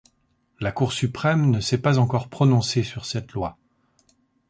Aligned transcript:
La 0.59 0.71
Cour 0.71 0.93
Suprême 0.93 1.51
ne 1.51 1.59
s'est 1.59 1.77
pas 1.77 1.99
encore 1.99 2.27
prononcée 2.27 2.81
sur 2.81 3.05
cette 3.05 3.33
loi. 3.33 3.55